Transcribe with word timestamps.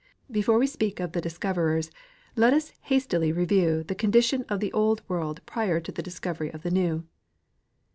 Before 0.31 0.57
we 0.57 0.65
speak 0.65 0.99
of 0.99 1.11
the 1.11 1.21
discoverers 1.21 1.91
let 2.35 2.55
us 2.55 2.73
hastily 2.85 3.31
review 3.31 3.83
the 3.83 3.93
condition 3.93 4.45
of 4.49 4.59
the 4.59 4.73
old 4.73 5.03
world 5.07 5.45
prior 5.45 5.79
to 5.79 5.91
the 5.91 6.01
discovery 6.01 6.49
of 6.51 6.63
the 6.63 6.71
new. 6.71 7.05